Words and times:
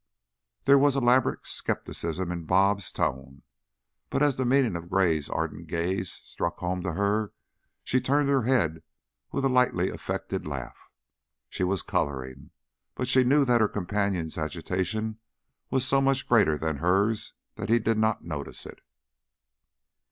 _"There 0.65 0.79
was 0.79 0.95
an 0.95 1.03
elaborate 1.03 1.45
skepticism 1.45 2.31
in 2.31 2.45
"Bob's" 2.45 2.91
tone, 2.91 3.43
but 4.09 4.23
as 4.23 4.35
the 4.35 4.45
meaning 4.45 4.75
of 4.75 4.89
Gray's 4.89 5.29
ardent 5.29 5.67
gaze 5.67 6.11
struck 6.11 6.57
home 6.57 6.81
to 6.81 6.93
her, 6.93 7.33
she 7.83 8.01
turned 8.01 8.27
her 8.27 8.41
head 8.41 8.81
with 9.31 9.45
a 9.45 9.47
lightly 9.47 9.91
affected 9.91 10.47
laugh. 10.47 10.89
She 11.49 11.63
was 11.63 11.83
coloring, 11.83 12.49
but 12.95 13.07
she 13.07 13.23
knew 13.23 13.45
that 13.45 13.61
her 13.61 13.67
companion's 13.69 14.39
agitation 14.39 15.19
was 15.69 15.85
so 15.85 16.01
much 16.01 16.27
greater 16.27 16.57
than 16.57 16.77
hers 16.77 17.33
that 17.53 17.69
he 17.69 17.77
did 17.77 17.99
not 17.99 18.25
notice 18.25 18.65
it. 18.65 18.81